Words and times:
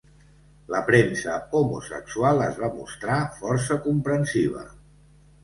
La 0.75 0.79
premsa 0.85 1.35
homosexual 1.59 2.41
es 2.47 2.57
va 2.63 2.71
mostrar 2.79 3.19
força 3.43 3.79
comprensiva. 3.87 4.67